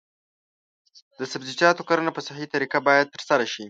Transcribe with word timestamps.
د 1.19 1.21
سبزیجاتو 1.33 1.87
کرنه 1.89 2.11
په 2.13 2.21
صحي 2.27 2.45
طریقه 2.53 2.77
باید 2.87 3.11
ترسره 3.15 3.45
شي. 3.51 3.59